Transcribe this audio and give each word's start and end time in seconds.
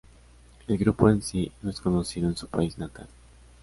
El 0.67 0.79
grupo 0.79 1.11
en 1.11 1.21
si, 1.21 1.51
no 1.61 1.69
es 1.69 1.79
conocido 1.79 2.27
en 2.27 2.35
su 2.35 2.47
país 2.47 2.75
natal. 2.79 3.07